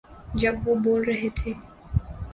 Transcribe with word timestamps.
جب 0.35 0.55
وہ 0.65 0.75
بول 0.75 1.03
رہے 1.03 1.29
تھے۔ 1.35 1.53